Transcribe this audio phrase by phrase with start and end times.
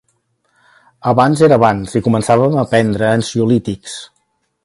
[1.11, 3.99] Abans era abans i començàvem a prendre ansiolítics.